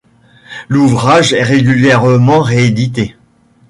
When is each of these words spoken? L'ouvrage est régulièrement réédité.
L'ouvrage 0.67 1.31
est 1.31 1.43
régulièrement 1.43 2.41
réédité. 2.41 3.15